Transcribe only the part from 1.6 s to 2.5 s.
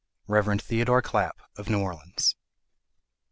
New Orleans.